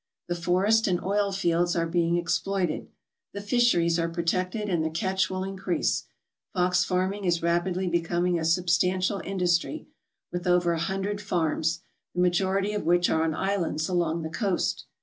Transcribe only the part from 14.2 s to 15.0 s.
the coast.